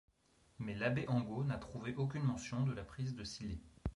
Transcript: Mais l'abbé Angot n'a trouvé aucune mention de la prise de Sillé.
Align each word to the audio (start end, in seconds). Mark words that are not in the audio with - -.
Mais 0.57 0.73
l'abbé 0.73 1.05
Angot 1.09 1.43
n'a 1.43 1.59
trouvé 1.59 1.93
aucune 1.93 2.23
mention 2.23 2.65
de 2.65 2.73
la 2.73 2.83
prise 2.83 3.13
de 3.13 3.23
Sillé. 3.23 3.61